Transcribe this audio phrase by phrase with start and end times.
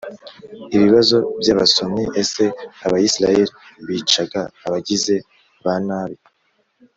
[0.75, 2.45] Ibibazo by abasomyi Ese
[2.85, 3.53] Abisirayeli
[3.87, 5.15] bicaga abagizi
[5.63, 6.17] ba nabi